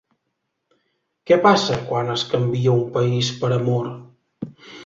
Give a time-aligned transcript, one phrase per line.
[1.31, 3.95] Què passa quan es canvia un país per amor?